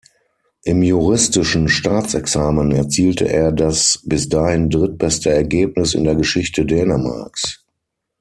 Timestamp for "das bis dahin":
3.51-4.71